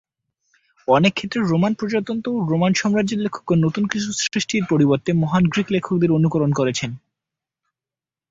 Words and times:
অনেক 0.87 1.13
ক্ষেত্রে 1.13 1.39
রোমান 1.43 1.73
প্রজাতন্ত্র 1.73 2.27
ও 2.31 2.39
রোমান 2.49 2.73
সাম্রাজ্যের 2.73 3.19
লেখকগণ 3.19 3.57
নতুন 3.63 3.83
কিছু 3.87 4.09
সৃষ্টির 4.21 4.63
পরিবর্তে 4.69 5.09
মহান 5.13 5.43
গ্রিক 5.47 5.67
লেখকদের 5.71 6.11
অনুকরণ 6.11 6.51
করেছেন। 6.53 6.91